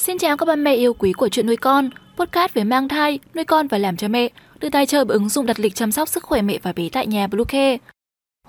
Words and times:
Xin 0.00 0.18
chào 0.18 0.36
các 0.36 0.46
ba 0.46 0.56
mẹ 0.56 0.74
yêu 0.74 0.94
quý 0.94 1.12
của 1.12 1.28
chuyện 1.28 1.46
nuôi 1.46 1.56
con, 1.56 1.90
podcast 2.16 2.54
về 2.54 2.64
mang 2.64 2.88
thai, 2.88 3.18
nuôi 3.34 3.44
con 3.44 3.68
và 3.68 3.78
làm 3.78 3.96
cho 3.96 4.08
mẹ, 4.08 4.28
được 4.60 4.68
tài 4.72 4.86
trợ 4.86 5.04
bởi 5.04 5.14
ứng 5.14 5.28
dụng 5.28 5.46
đặt 5.46 5.60
lịch 5.60 5.74
chăm 5.74 5.92
sóc 5.92 6.08
sức 6.08 6.24
khỏe 6.24 6.42
mẹ 6.42 6.58
và 6.62 6.72
bé 6.72 6.88
tại 6.92 7.06
nhà 7.06 7.26
Bluecare. 7.26 7.76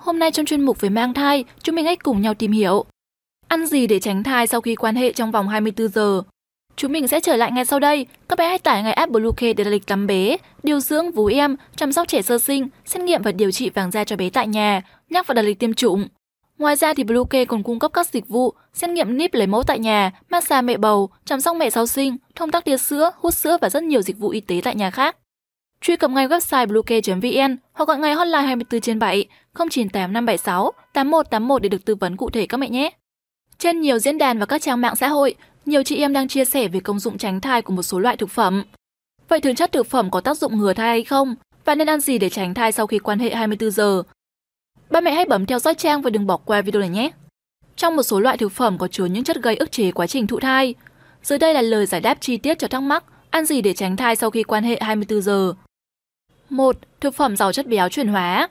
Hôm 0.00 0.18
nay 0.18 0.30
trong 0.30 0.46
chuyên 0.46 0.60
mục 0.60 0.80
về 0.80 0.88
mang 0.88 1.14
thai, 1.14 1.44
chúng 1.62 1.74
mình 1.74 1.84
hãy 1.84 1.96
cùng 1.96 2.22
nhau 2.22 2.34
tìm 2.34 2.52
hiểu 2.52 2.84
ăn 3.48 3.66
gì 3.66 3.86
để 3.86 4.00
tránh 4.00 4.22
thai 4.22 4.46
sau 4.46 4.60
khi 4.60 4.74
quan 4.74 4.96
hệ 4.96 5.12
trong 5.12 5.30
vòng 5.30 5.48
24 5.48 5.88
giờ. 5.88 6.22
Chúng 6.76 6.92
mình 6.92 7.08
sẽ 7.08 7.20
trở 7.20 7.36
lại 7.36 7.52
ngay 7.52 7.64
sau 7.64 7.78
đây. 7.78 8.06
Các 8.28 8.38
bé 8.38 8.48
hãy 8.48 8.58
tải 8.58 8.82
ngay 8.82 8.92
app 8.92 9.12
Bluecare 9.12 9.52
để 9.52 9.64
đặt 9.64 9.70
lịch 9.70 9.86
tắm 9.86 10.06
bé, 10.06 10.36
điều 10.62 10.80
dưỡng 10.80 11.10
vú 11.10 11.26
em, 11.26 11.56
chăm 11.76 11.92
sóc 11.92 12.08
trẻ 12.08 12.22
sơ 12.22 12.38
sinh, 12.38 12.68
xét 12.84 13.02
nghiệm 13.02 13.22
và 13.22 13.32
điều 13.32 13.50
trị 13.50 13.70
vàng 13.70 13.90
da 13.90 14.04
cho 14.04 14.16
bé 14.16 14.30
tại 14.30 14.46
nhà, 14.46 14.82
nhắc 15.10 15.26
và 15.26 15.34
đặt 15.34 15.42
lịch 15.42 15.58
tiêm 15.58 15.74
chủng. 15.74 16.08
Ngoài 16.62 16.76
ra 16.76 16.94
thì 16.94 17.04
Bluecare 17.04 17.44
còn 17.44 17.62
cung 17.62 17.78
cấp 17.78 17.90
các 17.94 18.08
dịch 18.08 18.28
vụ 18.28 18.54
xét 18.74 18.90
nghiệm 18.90 19.16
níp 19.16 19.34
lấy 19.34 19.46
mẫu 19.46 19.62
tại 19.62 19.78
nhà, 19.78 20.10
massage 20.30 20.62
mẹ 20.62 20.76
bầu, 20.76 21.10
chăm 21.24 21.40
sóc 21.40 21.56
mẹ 21.56 21.70
sau 21.70 21.86
sinh, 21.86 22.16
thông 22.34 22.50
tắc 22.50 22.64
tia 22.64 22.76
sữa, 22.76 23.10
hút 23.16 23.34
sữa 23.34 23.56
và 23.60 23.70
rất 23.70 23.82
nhiều 23.82 24.02
dịch 24.02 24.18
vụ 24.18 24.28
y 24.28 24.40
tế 24.40 24.60
tại 24.64 24.74
nhà 24.74 24.90
khác. 24.90 25.16
Truy 25.80 25.96
cập 25.96 26.10
ngay 26.10 26.28
website 26.28 26.66
bluecare.vn 26.66 27.56
hoặc 27.72 27.88
gọi 27.88 27.98
ngay 27.98 28.14
hotline 28.14 28.42
24 28.42 28.80
trên 28.80 28.98
7 28.98 29.26
098 29.58 30.12
576 30.12 30.72
8181 30.92 31.62
để 31.62 31.68
được 31.68 31.84
tư 31.84 31.94
vấn 31.94 32.16
cụ 32.16 32.30
thể 32.30 32.46
các 32.46 32.56
mẹ 32.56 32.68
nhé. 32.68 32.90
Trên 33.58 33.80
nhiều 33.80 33.98
diễn 33.98 34.18
đàn 34.18 34.38
và 34.38 34.46
các 34.46 34.62
trang 34.62 34.80
mạng 34.80 34.96
xã 34.96 35.08
hội, 35.08 35.34
nhiều 35.66 35.82
chị 35.82 35.96
em 35.96 36.12
đang 36.12 36.28
chia 36.28 36.44
sẻ 36.44 36.68
về 36.68 36.80
công 36.80 36.98
dụng 36.98 37.18
tránh 37.18 37.40
thai 37.40 37.62
của 37.62 37.72
một 37.72 37.82
số 37.82 37.98
loại 37.98 38.16
thực 38.16 38.30
phẩm. 38.30 38.64
Vậy 39.28 39.40
thường 39.40 39.54
chất 39.54 39.72
thực 39.72 39.86
phẩm 39.86 40.10
có 40.10 40.20
tác 40.20 40.36
dụng 40.36 40.58
ngừa 40.58 40.72
thai 40.72 40.88
hay 40.88 41.04
không? 41.04 41.34
Và 41.64 41.74
nên 41.74 41.88
ăn 41.88 42.00
gì 42.00 42.18
để 42.18 42.30
tránh 42.30 42.54
thai 42.54 42.72
sau 42.72 42.86
khi 42.86 42.98
quan 42.98 43.18
hệ 43.18 43.34
24 43.34 43.70
giờ? 43.70 44.02
Ba 44.92 45.00
mẹ 45.00 45.12
hãy 45.12 45.24
bấm 45.24 45.46
theo 45.46 45.58
dõi 45.58 45.74
trang 45.74 46.02
và 46.02 46.10
đừng 46.10 46.26
bỏ 46.26 46.36
qua 46.36 46.62
video 46.62 46.80
này 46.80 46.88
nhé. 46.88 47.10
Trong 47.76 47.96
một 47.96 48.02
số 48.02 48.20
loại 48.20 48.36
thực 48.36 48.52
phẩm 48.52 48.78
có 48.78 48.88
chứa 48.88 49.04
những 49.04 49.24
chất 49.24 49.36
gây 49.42 49.56
ức 49.56 49.72
chế 49.72 49.92
quá 49.92 50.06
trình 50.06 50.26
thụ 50.26 50.40
thai. 50.40 50.74
Dưới 51.22 51.38
đây 51.38 51.54
là 51.54 51.62
lời 51.62 51.86
giải 51.86 52.00
đáp 52.00 52.18
chi 52.20 52.36
tiết 52.36 52.58
cho 52.58 52.68
thắc 52.68 52.82
mắc 52.82 53.04
ăn 53.30 53.44
gì 53.44 53.62
để 53.62 53.72
tránh 53.72 53.96
thai 53.96 54.16
sau 54.16 54.30
khi 54.30 54.42
quan 54.42 54.64
hệ 54.64 54.78
24 54.80 55.22
giờ. 55.22 55.54
1. 56.50 56.76
Thực 57.00 57.14
phẩm 57.14 57.36
giàu 57.36 57.52
chất 57.52 57.66
béo 57.66 57.88
chuyển 57.88 58.08
hóa. 58.08 58.48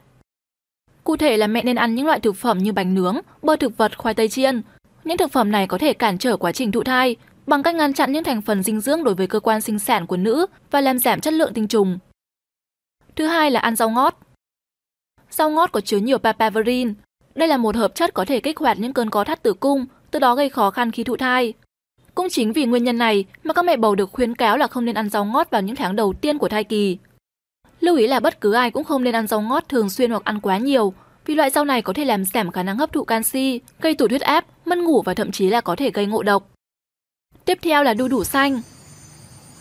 Cụ 1.03 1.17
thể 1.17 1.37
là 1.37 1.47
mẹ 1.47 1.63
nên 1.63 1.75
ăn 1.75 1.95
những 1.95 2.05
loại 2.05 2.19
thực 2.19 2.35
phẩm 2.35 2.57
như 2.57 2.71
bánh 2.71 2.93
nướng, 2.93 3.17
bơ 3.41 3.55
thực 3.55 3.77
vật, 3.77 3.97
khoai 3.97 4.13
tây 4.13 4.29
chiên. 4.29 4.61
Những 5.03 5.17
thực 5.17 5.31
phẩm 5.31 5.51
này 5.51 5.67
có 5.67 5.77
thể 5.77 5.93
cản 5.93 6.17
trở 6.17 6.37
quá 6.37 6.51
trình 6.51 6.71
thụ 6.71 6.83
thai 6.83 7.15
bằng 7.47 7.63
cách 7.63 7.75
ngăn 7.75 7.93
chặn 7.93 8.11
những 8.11 8.23
thành 8.23 8.41
phần 8.41 8.63
dinh 8.63 8.81
dưỡng 8.81 9.03
đối 9.03 9.15
với 9.15 9.27
cơ 9.27 9.39
quan 9.39 9.61
sinh 9.61 9.79
sản 9.79 10.07
của 10.07 10.17
nữ 10.17 10.45
và 10.71 10.81
làm 10.81 10.99
giảm 10.99 11.21
chất 11.21 11.33
lượng 11.33 11.53
tinh 11.53 11.67
trùng. 11.67 11.99
Thứ 13.15 13.25
hai 13.25 13.51
là 13.51 13.59
ăn 13.59 13.75
rau 13.75 13.89
ngót. 13.89 14.17
Rau 15.31 15.49
ngót 15.49 15.71
có 15.71 15.81
chứa 15.81 15.97
nhiều 15.97 16.17
papaverin. 16.17 16.93
Đây 17.35 17.47
là 17.47 17.57
một 17.57 17.75
hợp 17.75 17.95
chất 17.95 18.13
có 18.13 18.25
thể 18.25 18.39
kích 18.39 18.57
hoạt 18.57 18.79
những 18.79 18.93
cơn 18.93 19.09
có 19.09 19.23
thắt 19.23 19.43
tử 19.43 19.53
cung, 19.53 19.85
từ 20.11 20.19
đó 20.19 20.35
gây 20.35 20.49
khó 20.49 20.71
khăn 20.71 20.91
khi 20.91 21.03
thụ 21.03 21.17
thai. 21.17 21.53
Cũng 22.15 22.27
chính 22.29 22.53
vì 22.53 22.65
nguyên 22.65 22.83
nhân 22.83 22.97
này 22.97 23.25
mà 23.43 23.53
các 23.53 23.65
mẹ 23.65 23.77
bầu 23.77 23.95
được 23.95 24.11
khuyến 24.11 24.35
cáo 24.35 24.57
là 24.57 24.67
không 24.67 24.85
nên 24.85 24.95
ăn 24.95 25.09
rau 25.09 25.25
ngót 25.25 25.49
vào 25.49 25.61
những 25.61 25.75
tháng 25.75 25.95
đầu 25.95 26.13
tiên 26.13 26.37
của 26.37 26.49
thai 26.49 26.63
kỳ. 26.63 26.97
Lưu 27.79 27.95
ý 27.95 28.07
là 28.07 28.19
bất 28.19 28.41
cứ 28.41 28.53
ai 28.53 28.71
cũng 28.71 28.83
không 28.83 29.03
nên 29.03 29.15
ăn 29.15 29.27
rau 29.27 29.41
ngót 29.41 29.69
thường 29.69 29.89
xuyên 29.89 30.11
hoặc 30.11 30.23
ăn 30.25 30.39
quá 30.39 30.57
nhiều, 30.57 30.93
vì 31.25 31.35
loại 31.35 31.49
rau 31.49 31.65
này 31.65 31.81
có 31.81 31.93
thể 31.93 32.05
làm 32.05 32.25
giảm 32.25 32.51
khả 32.51 32.63
năng 32.63 32.77
hấp 32.77 32.93
thụ 32.93 33.03
canxi, 33.03 33.59
gây 33.81 33.95
tụt 33.95 34.09
huyết 34.09 34.21
áp, 34.21 34.45
mất 34.65 34.77
ngủ 34.77 35.01
và 35.01 35.13
thậm 35.13 35.31
chí 35.31 35.49
là 35.49 35.61
có 35.61 35.75
thể 35.75 35.91
gây 35.91 36.05
ngộ 36.05 36.23
độc. 36.23 36.49
Tiếp 37.45 37.57
theo 37.61 37.83
là 37.83 37.93
đu 37.93 38.07
đủ 38.07 38.23
xanh. 38.23 38.61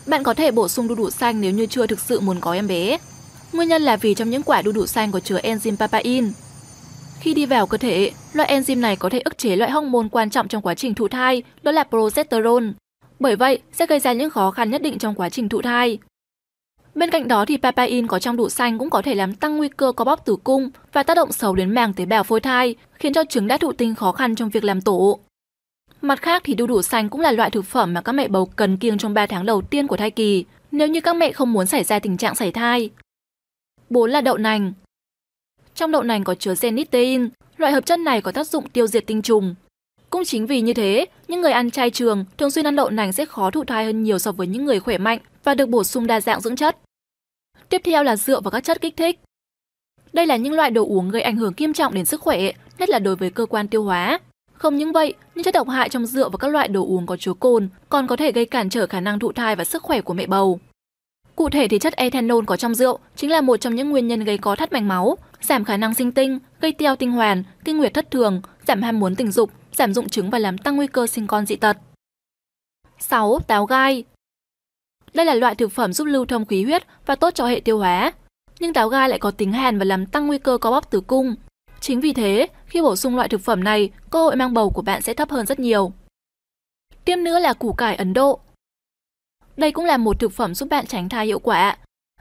Bạn 0.07 0.23
có 0.23 0.33
thể 0.33 0.51
bổ 0.51 0.67
sung 0.67 0.87
đu 0.87 0.95
đủ 0.95 1.09
xanh 1.09 1.41
nếu 1.41 1.51
như 1.51 1.65
chưa 1.65 1.87
thực 1.87 1.99
sự 1.99 2.19
muốn 2.19 2.39
có 2.39 2.53
em 2.53 2.67
bé. 2.67 2.97
Nguyên 3.53 3.69
nhân 3.69 3.81
là 3.81 3.97
vì 3.97 4.13
trong 4.13 4.29
những 4.29 4.43
quả 4.43 4.61
đu 4.61 4.71
đủ 4.71 4.85
xanh 4.85 5.11
có 5.11 5.19
chứa 5.19 5.39
enzyme 5.39 5.77
papain. 5.77 6.31
Khi 7.19 7.33
đi 7.33 7.45
vào 7.45 7.67
cơ 7.67 7.77
thể, 7.77 8.11
loại 8.33 8.49
enzyme 8.49 8.79
này 8.79 8.95
có 8.95 9.09
thể 9.09 9.19
ức 9.19 9.37
chế 9.37 9.55
loại 9.55 9.71
hormone 9.71 10.07
quan 10.11 10.29
trọng 10.29 10.47
trong 10.47 10.61
quá 10.61 10.75
trình 10.75 10.93
thụ 10.93 11.07
thai, 11.07 11.43
đó 11.61 11.71
là 11.71 11.83
progesterone. 11.83 12.65
Bởi 13.19 13.35
vậy, 13.35 13.59
sẽ 13.71 13.85
gây 13.85 13.99
ra 13.99 14.13
những 14.13 14.29
khó 14.29 14.51
khăn 14.51 14.71
nhất 14.71 14.81
định 14.81 14.97
trong 14.97 15.15
quá 15.15 15.29
trình 15.29 15.49
thụ 15.49 15.61
thai. 15.61 15.97
Bên 16.95 17.09
cạnh 17.09 17.27
đó 17.27 17.45
thì 17.45 17.57
papain 17.57 18.07
có 18.07 18.19
trong 18.19 18.37
đu 18.37 18.49
xanh 18.49 18.77
cũng 18.77 18.89
có 18.89 19.01
thể 19.01 19.15
làm 19.15 19.35
tăng 19.35 19.57
nguy 19.57 19.69
cơ 19.69 19.91
có 19.91 20.05
bóc 20.05 20.25
tử 20.25 20.35
cung 20.43 20.69
và 20.93 21.03
tác 21.03 21.15
động 21.15 21.31
xấu 21.31 21.55
đến 21.55 21.75
màng 21.75 21.93
tế 21.93 22.05
bào 22.05 22.23
phôi 22.23 22.39
thai, 22.39 22.75
khiến 22.93 23.13
cho 23.13 23.23
trứng 23.23 23.47
đã 23.47 23.57
thụ 23.57 23.71
tinh 23.71 23.95
khó 23.95 24.11
khăn 24.11 24.35
trong 24.35 24.49
việc 24.49 24.63
làm 24.63 24.81
tổ. 24.81 25.19
Mặt 26.01 26.21
khác 26.21 26.41
thì 26.45 26.53
đu 26.53 26.67
đủ 26.67 26.81
xanh 26.81 27.09
cũng 27.09 27.21
là 27.21 27.31
loại 27.31 27.49
thực 27.49 27.65
phẩm 27.65 27.93
mà 27.93 28.01
các 28.01 28.11
mẹ 28.11 28.27
bầu 28.27 28.45
cần 28.45 28.77
kiêng 28.77 28.97
trong 28.97 29.13
3 29.13 29.25
tháng 29.25 29.45
đầu 29.45 29.61
tiên 29.61 29.87
của 29.87 29.97
thai 29.97 30.11
kỳ, 30.11 30.45
nếu 30.71 30.87
như 30.87 31.01
các 31.01 31.15
mẹ 31.15 31.31
không 31.31 31.53
muốn 31.53 31.65
xảy 31.65 31.83
ra 31.83 31.99
tình 31.99 32.17
trạng 32.17 32.35
sảy 32.35 32.51
thai. 32.51 32.89
4 33.91 34.09
là 34.09 34.21
đậu 34.21 34.37
nành. 34.37 34.73
Trong 35.75 35.91
đậu 35.91 36.03
nành 36.03 36.23
có 36.23 36.35
chứa 36.35 36.55
xenistein, 36.55 37.29
loại 37.57 37.73
hợp 37.73 37.85
chất 37.85 37.99
này 37.99 38.21
có 38.21 38.31
tác 38.31 38.47
dụng 38.47 38.69
tiêu 38.69 38.87
diệt 38.87 39.07
tinh 39.07 39.21
trùng. 39.21 39.55
Cũng 40.09 40.25
chính 40.25 40.47
vì 40.47 40.61
như 40.61 40.73
thế, 40.73 41.05
những 41.27 41.41
người 41.41 41.51
ăn 41.51 41.71
chay 41.71 41.89
trường 41.89 42.25
thường 42.37 42.51
xuyên 42.51 42.67
ăn 42.67 42.75
đậu 42.75 42.89
nành 42.89 43.13
sẽ 43.13 43.25
khó 43.25 43.51
thụ 43.51 43.63
thai 43.63 43.85
hơn 43.85 44.03
nhiều 44.03 44.19
so 44.19 44.31
với 44.31 44.47
những 44.47 44.65
người 44.65 44.79
khỏe 44.79 44.97
mạnh 44.97 45.19
và 45.43 45.53
được 45.53 45.69
bổ 45.69 45.83
sung 45.83 46.07
đa 46.07 46.21
dạng 46.21 46.41
dưỡng 46.41 46.55
chất. 46.55 46.77
Tiếp 47.69 47.81
theo 47.83 48.03
là 48.03 48.15
rượu 48.15 48.41
và 48.41 48.51
các 48.51 48.63
chất 48.63 48.81
kích 48.81 48.97
thích. 48.97 49.19
Đây 50.13 50.25
là 50.25 50.35
những 50.35 50.53
loại 50.53 50.71
đồ 50.71 50.85
uống 50.85 51.09
gây 51.09 51.21
ảnh 51.21 51.37
hưởng 51.37 51.53
nghiêm 51.57 51.73
trọng 51.73 51.93
đến 51.93 52.05
sức 52.05 52.21
khỏe, 52.21 52.51
nhất 52.77 52.89
là 52.89 52.99
đối 52.99 53.15
với 53.15 53.29
cơ 53.29 53.45
quan 53.45 53.67
tiêu 53.67 53.83
hóa. 53.83 54.19
Không 54.53 54.77
những 54.77 54.91
vậy, 54.91 55.13
những 55.35 55.43
chất 55.43 55.53
độc 55.53 55.69
hại 55.69 55.89
trong 55.89 56.05
rượu 56.05 56.29
và 56.29 56.37
các 56.37 56.47
loại 56.47 56.67
đồ 56.67 56.85
uống 56.85 57.05
có 57.05 57.17
chứa 57.17 57.33
cồn 57.33 57.69
còn 57.89 58.07
có 58.07 58.15
thể 58.15 58.31
gây 58.31 58.45
cản 58.45 58.69
trở 58.69 58.87
khả 58.87 58.99
năng 58.99 59.19
thụ 59.19 59.31
thai 59.31 59.55
và 59.55 59.63
sức 59.63 59.83
khỏe 59.83 60.01
của 60.01 60.13
mẹ 60.13 60.27
bầu. 60.27 60.59
Cụ 61.41 61.49
thể 61.49 61.67
thì 61.67 61.79
chất 61.79 61.95
ethanol 61.95 62.45
có 62.45 62.57
trong 62.57 62.75
rượu 62.75 62.99
chính 63.15 63.31
là 63.31 63.41
một 63.41 63.57
trong 63.57 63.75
những 63.75 63.89
nguyên 63.89 64.07
nhân 64.07 64.23
gây 64.23 64.37
có 64.37 64.55
thắt 64.55 64.73
mạch 64.73 64.83
máu, 64.83 65.17
giảm 65.41 65.63
khả 65.63 65.77
năng 65.77 65.93
sinh 65.93 66.11
tinh, 66.11 66.39
gây 66.59 66.71
teo 66.71 66.95
tinh 66.95 67.11
hoàn, 67.11 67.43
kinh 67.65 67.77
nguyệt 67.77 67.93
thất 67.93 68.11
thường, 68.11 68.41
giảm 68.67 68.81
ham 68.81 68.99
muốn 68.99 69.15
tình 69.15 69.31
dục, 69.31 69.51
giảm 69.73 69.93
dụng 69.93 70.09
trứng 70.09 70.29
và 70.29 70.39
làm 70.39 70.57
tăng 70.57 70.75
nguy 70.75 70.87
cơ 70.87 71.07
sinh 71.07 71.27
con 71.27 71.45
dị 71.45 71.55
tật. 71.55 71.77
6. 72.99 73.39
Táo 73.47 73.65
gai 73.65 74.03
Đây 75.13 75.25
là 75.25 75.35
loại 75.35 75.55
thực 75.55 75.71
phẩm 75.71 75.93
giúp 75.93 76.05
lưu 76.05 76.25
thông 76.25 76.45
khí 76.45 76.63
huyết 76.63 76.83
và 77.05 77.15
tốt 77.15 77.35
cho 77.35 77.47
hệ 77.47 77.59
tiêu 77.59 77.77
hóa. 77.77 78.11
Nhưng 78.59 78.73
táo 78.73 78.89
gai 78.89 79.09
lại 79.09 79.19
có 79.19 79.31
tính 79.31 79.51
hàn 79.51 79.79
và 79.79 79.85
làm 79.85 80.05
tăng 80.05 80.27
nguy 80.27 80.37
cơ 80.37 80.57
có 80.57 80.71
bóp 80.71 80.91
tử 80.91 81.01
cung. 81.01 81.35
Chính 81.79 82.01
vì 82.01 82.13
thế, 82.13 82.47
khi 82.65 82.81
bổ 82.81 82.95
sung 82.95 83.15
loại 83.15 83.29
thực 83.29 83.41
phẩm 83.41 83.63
này, 83.63 83.89
cơ 84.09 84.23
hội 84.23 84.35
mang 84.35 84.53
bầu 84.53 84.69
của 84.69 84.81
bạn 84.81 85.01
sẽ 85.01 85.13
thấp 85.13 85.29
hơn 85.29 85.45
rất 85.45 85.59
nhiều. 85.59 85.91
Tiếp 87.05 87.15
nữa 87.15 87.39
là 87.39 87.53
củ 87.53 87.73
cải 87.73 87.95
Ấn 87.95 88.13
Độ. 88.13 88.39
Đây 89.61 89.71
cũng 89.71 89.85
là 89.85 89.97
một 89.97 90.19
thực 90.19 90.31
phẩm 90.31 90.55
giúp 90.55 90.69
bạn 90.69 90.85
tránh 90.85 91.09
thai 91.09 91.25
hiệu 91.25 91.39
quả. 91.39 91.77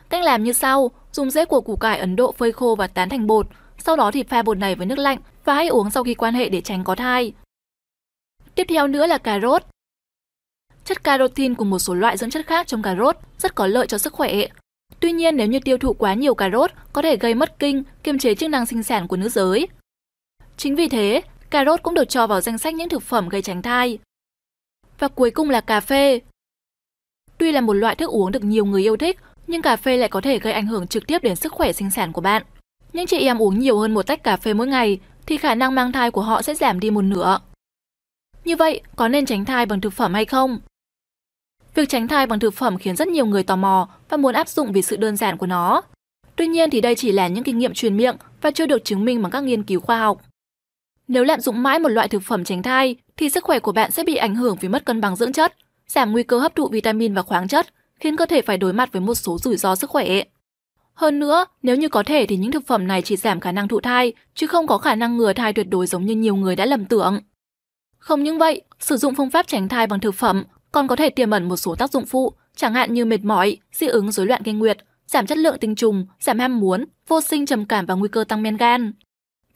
Cách 0.09 0.25
làm 0.25 0.45
như 0.45 0.53
sau, 0.53 0.91
dùng 1.12 1.31
rễ 1.31 1.45
của 1.45 1.61
củ 1.61 1.77
cải 1.77 1.99
Ấn 1.99 2.17
Độ 2.17 2.33
phơi 2.33 2.53
khô 2.53 2.75
và 2.75 2.87
tán 2.87 3.09
thành 3.09 3.27
bột, 3.27 3.47
sau 3.78 3.97
đó 3.97 4.11
thì 4.11 4.23
pha 4.23 4.43
bột 4.43 4.59
này 4.59 4.75
với 4.75 4.87
nước 4.87 4.99
lạnh 4.99 5.19
và 5.45 5.55
hãy 5.55 5.69
uống 5.69 5.91
sau 5.91 6.05
khi 6.05 6.15
quan 6.15 6.34
hệ 6.34 6.49
để 6.49 6.61
tránh 6.61 6.84
có 6.84 6.95
thai. 6.95 7.33
Tiếp 8.55 8.67
theo 8.69 8.87
nữa 8.87 9.06
là 9.06 9.19
cà 9.19 9.41
rốt. 9.41 9.62
Chất 10.84 11.05
carotin 11.05 11.55
cùng 11.55 11.71
một 11.71 11.78
số 11.78 11.95
loại 11.95 12.17
dưỡng 12.17 12.31
chất 12.31 12.47
khác 12.47 12.67
trong 12.67 12.83
cà 12.83 12.97
rốt 12.97 13.17
rất 13.39 13.55
có 13.55 13.67
lợi 13.67 13.87
cho 13.87 13.99
sức 13.99 14.12
khỏe. 14.12 14.34
Tuy 15.01 15.12
nhiên 15.12 15.37
nếu 15.37 15.47
như 15.47 15.59
tiêu 15.65 15.78
thụ 15.78 15.93
quá 15.93 16.15
nhiều 16.15 16.34
cà 16.34 16.51
rốt 16.51 16.71
có 16.93 17.03
thể 17.03 17.17
gây 17.17 17.34
mất 17.34 17.59
kinh, 17.59 17.83
kiềm 18.03 18.19
chế 18.19 18.34
chức 18.34 18.51
năng 18.51 18.67
sinh 18.67 18.83
sản 18.83 19.09
của 19.09 19.17
nữ 19.17 19.28
giới. 19.28 19.69
Chính 20.57 20.77
vì 20.77 20.89
thế, 20.89 21.22
cà 21.51 21.65
rốt 21.65 21.83
cũng 21.83 21.95
được 21.95 22.09
cho 22.09 22.27
vào 22.27 22.41
danh 22.41 22.59
sách 22.59 22.75
những 22.75 22.89
thực 22.89 23.03
phẩm 23.03 23.28
gây 23.28 23.43
tránh 23.43 23.62
thai. 23.62 23.99
Và 24.99 25.09
cuối 25.09 25.31
cùng 25.31 25.51
là 25.51 25.61
cà 25.61 25.81
phê. 25.81 26.21
Tuy 27.41 27.53
là 27.53 27.61
một 27.61 27.73
loại 27.73 27.95
thức 27.95 28.11
uống 28.11 28.33
được 28.33 28.45
nhiều 28.45 28.65
người 28.65 28.83
yêu 28.83 28.97
thích, 28.97 29.19
nhưng 29.47 29.62
cà 29.62 29.77
phê 29.77 29.97
lại 29.97 30.09
có 30.09 30.21
thể 30.21 30.39
gây 30.39 30.53
ảnh 30.53 30.67
hưởng 30.67 30.87
trực 30.87 31.06
tiếp 31.06 31.23
đến 31.23 31.37
sức 31.37 31.53
khỏe 31.53 31.73
sinh 31.73 31.91
sản 31.91 32.12
của 32.12 32.21
bạn. 32.21 32.43
Những 32.93 33.06
chị 33.06 33.19
em 33.19 33.43
uống 33.43 33.59
nhiều 33.59 33.78
hơn 33.78 33.95
một 33.95 34.06
tách 34.06 34.23
cà 34.25 34.37
phê 34.37 34.55
mỗi 34.55 34.67
ngày 34.67 34.99
thì 35.27 35.37
khả 35.37 35.55
năng 35.55 35.75
mang 35.75 35.93
thai 35.93 36.11
của 36.11 36.21
họ 36.21 36.43
sẽ 36.43 36.55
giảm 36.55 36.81
đi 36.81 36.91
một 36.91 37.03
nửa. 37.03 37.39
Như 38.45 38.56
vậy, 38.56 38.81
có 38.97 39.09
nên 39.09 39.27
tránh 39.27 39.45
thai 39.45 39.67
bằng 39.67 39.81
thực 39.81 39.93
phẩm 39.93 40.15
hay 40.15 40.25
không? 40.25 40.59
Việc 41.75 41.89
tránh 41.89 42.09
thai 42.09 42.27
bằng 42.27 42.39
thực 42.39 42.55
phẩm 42.55 42.78
khiến 42.78 42.97
rất 42.97 43.09
nhiều 43.09 43.27
người 43.27 43.43
tò 43.43 43.57
mò 43.57 43.89
và 44.09 44.17
muốn 44.17 44.34
áp 44.34 44.49
dụng 44.49 44.72
vì 44.72 44.83
sự 44.83 44.97
đơn 44.97 45.17
giản 45.17 45.37
của 45.37 45.47
nó. 45.47 45.83
Tuy 46.37 46.47
nhiên 46.47 46.71
thì 46.71 46.81
đây 46.81 46.95
chỉ 46.95 47.12
là 47.12 47.28
những 47.28 47.45
kinh 47.45 47.59
nghiệm 47.59 47.75
truyền 47.75 47.97
miệng 47.97 48.17
và 48.41 48.51
chưa 48.51 48.67
được 48.67 48.84
chứng 48.84 49.05
minh 49.05 49.22
bằng 49.22 49.31
các 49.31 49.45
nghiên 49.45 49.62
cứu 49.62 49.81
khoa 49.81 49.99
học. 49.99 50.21
Nếu 51.09 51.25
lạm 51.25 51.41
dụng 51.41 51.62
mãi 51.62 51.78
một 51.78 51.89
loại 51.89 52.09
thực 52.09 52.22
phẩm 52.22 52.45
tránh 52.45 52.62
thai 52.62 52.97
thì 53.17 53.31
sức 53.31 53.45
khỏe 53.45 53.59
của 53.59 53.72
bạn 53.72 53.91
sẽ 53.91 54.05
bị 54.05 54.17
ảnh 54.17 54.34
hưởng 54.34 54.57
vì 54.61 54.69
mất 54.69 54.84
cân 54.84 55.01
bằng 55.01 55.17
dưỡng 55.17 55.33
chất, 55.33 55.55
giảm 55.91 56.12
nguy 56.12 56.23
cơ 56.23 56.39
hấp 56.39 56.55
thụ 56.55 56.69
vitamin 56.69 57.15
và 57.15 57.22
khoáng 57.22 57.48
chất, 57.48 57.66
khiến 58.01 58.16
cơ 58.16 58.27
thể 58.27 58.42
phải 58.42 58.59
đối 58.59 58.72
mặt 58.72 58.92
với 58.92 59.01
một 59.01 59.15
số 59.15 59.39
rủi 59.39 59.57
ro 59.57 59.75
sức 59.75 59.91
khỏe. 59.91 60.22
Hơn 60.95 61.19
nữa, 61.19 61.45
nếu 61.63 61.77
như 61.77 61.89
có 61.89 62.03
thể 62.03 62.27
thì 62.27 62.37
những 62.37 62.53
thực 62.53 62.66
phẩm 62.66 62.87
này 62.87 63.03
chỉ 63.03 63.16
giảm 63.16 63.41
khả 63.41 63.53
năng 63.53 63.69
thụ 63.69 63.81
thai, 63.81 64.13
chứ 64.34 64.47
không 64.47 64.66
có 64.66 64.78
khả 64.78 64.95
năng 64.95 65.16
ngừa 65.16 65.33
thai 65.33 65.53
tuyệt 65.53 65.66
đối 65.71 65.87
giống 65.87 66.07
như 66.07 66.15
nhiều 66.15 66.37
người 66.37 66.57
đã 66.57 66.66
lầm 66.66 66.84
tưởng. 66.84 67.21
Không 67.98 68.22
những 68.22 68.39
vậy, 68.39 68.63
sử 68.81 68.97
dụng 68.97 69.15
phương 69.15 69.31
pháp 69.31 69.47
tránh 69.47 69.69
thai 69.69 69.87
bằng 69.87 70.01
thực 70.01 70.15
phẩm 70.15 70.45
còn 70.72 70.89
có 70.89 70.97
thể 70.97 71.10
tiềm 71.10 71.31
ẩn 71.31 71.48
một 71.48 71.57
số 71.57 71.75
tác 71.75 71.91
dụng 71.91 72.07
phụ, 72.07 72.33
chẳng 72.57 72.75
hạn 72.75 72.95
như 72.95 73.04
mệt 73.04 73.25
mỏi, 73.25 73.57
dị 73.72 73.86
ứng 73.86 74.13
rối 74.13 74.27
loạn 74.27 74.43
kinh 74.45 74.59
nguyệt, 74.59 74.78
giảm 75.07 75.27
chất 75.27 75.39
lượng 75.39 75.57
tinh 75.60 75.75
trùng, 75.75 76.07
giảm 76.21 76.39
ham 76.39 76.60
muốn, 76.60 76.84
vô 77.09 77.21
sinh 77.21 77.47
trầm 77.47 77.65
cảm 77.65 77.86
và 77.86 77.95
nguy 77.95 78.09
cơ 78.09 78.25
tăng 78.25 78.43
men 78.43 78.57
gan. 78.57 78.93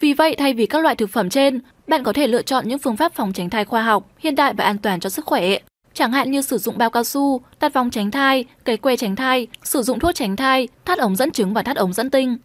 Vì 0.01 0.15
vậy, 0.15 0.35
thay 0.39 0.55
vì 0.55 0.67
các 0.67 0.83
loại 0.83 0.95
thực 0.95 1.11
phẩm 1.11 1.31
trên, 1.31 1.61
bạn 1.87 2.05
có 2.05 2.13
thể 2.13 2.27
lựa 2.27 2.43
chọn 2.43 2.69
những 2.69 2.79
phương 2.79 2.97
pháp 2.97 3.15
phòng 3.15 3.33
tránh 3.33 3.51
thai 3.51 3.65
khoa 3.65 3.83
học, 3.83 4.11
hiện 4.19 4.35
đại 4.35 4.55
và 4.55 4.65
an 4.65 4.79
toàn 4.79 5.01
cho 5.01 5.11
sức 5.11 5.25
khỏe, 5.25 5.59
chẳng 5.94 6.12
hạn 6.12 6.31
như 6.31 6.43
sử 6.43 6.58
dụng 6.58 6.79
bao 6.79 6.91
cao 6.91 7.05
su, 7.05 7.41
đặt 7.61 7.73
vòng 7.73 7.91
tránh 7.91 8.11
thai, 8.11 8.44
cấy 8.64 8.76
que 8.76 8.96
tránh 8.96 9.17
thai, 9.17 9.46
sử 9.62 9.82
dụng 9.82 9.99
thuốc 9.99 10.14
tránh 10.14 10.37
thai, 10.37 10.69
thắt 10.85 10.99
ống 10.99 11.17
dẫn 11.17 11.31
trứng 11.31 11.55
và 11.55 11.62
thắt 11.62 11.76
ống 11.76 11.93
dẫn 11.93 12.11
tinh. 12.11 12.37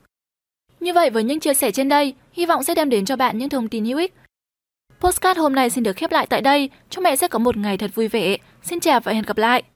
Như 0.80 0.94
vậy 0.94 1.10
với 1.10 1.24
những 1.24 1.40
chia 1.40 1.54
sẻ 1.54 1.72
trên 1.72 1.90
đây, 1.90 2.14
hy 2.34 2.46
vọng 2.46 2.64
sẽ 2.64 2.76
đem 2.76 2.90
đến 2.90 3.06
cho 3.06 3.16
bạn 3.16 3.38
những 3.38 3.50
thông 3.50 3.68
tin 3.68 3.86
hữu 3.86 3.98
ích. 3.98 4.14
Postcard 5.00 5.40
hôm 5.40 5.56
nay 5.56 5.70
xin 5.70 5.84
được 5.84 5.96
khép 5.96 6.12
lại 6.12 6.28
tại 6.30 6.42
đây, 6.42 6.70
chúc 6.90 7.04
mẹ 7.04 7.16
sẽ 7.16 7.28
có 7.28 7.40
một 7.40 7.58
ngày 7.58 7.78
thật 7.78 7.92
vui 7.96 8.08
vẻ. 8.08 8.38
Xin 8.64 8.80
chào 8.80 9.00
và 9.00 9.14
hẹn 9.14 9.24
gặp 9.24 9.38
lại! 9.38 9.64